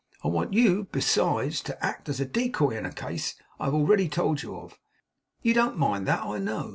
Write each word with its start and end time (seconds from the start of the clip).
I 0.23 0.29
want 0.29 0.51
you, 0.55 0.87
besides, 0.91 1.61
to 1.61 1.85
act 1.85 2.09
as 2.09 2.19
a 2.19 2.25
decoy 2.25 2.71
in 2.71 2.87
a 2.87 2.91
case 2.91 3.35
I 3.59 3.65
have 3.65 3.75
already 3.75 4.09
told 4.09 4.41
you 4.41 4.55
of. 4.55 4.79
You 5.43 5.53
don't 5.53 5.77
mind 5.77 6.07
that, 6.07 6.23
I 6.23 6.39
know. 6.39 6.69